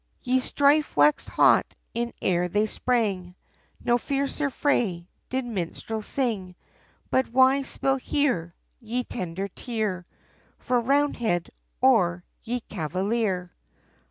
]YE 0.23 0.39
strife 0.39 0.97
waxed 0.97 1.29
hot, 1.29 1.75
in 1.93 2.11
air 2.23 2.47
they 2.47 2.65
spring, 2.65 3.35
No 3.83 3.99
fiercer 3.99 4.49
fray, 4.49 5.07
did 5.29 5.45
minstrel 5.45 6.01
sing, 6.01 6.55
But 7.11 7.27
why 7.31 7.61
spill 7.61 7.97
here, 7.97 8.55
Ye 8.79 9.03
tender 9.03 9.47
tear, 9.47 10.07
For 10.57 10.81
Roundhead, 10.81 11.51
or 11.81 12.23
ye 12.41 12.61
Cavalier? 12.61 13.53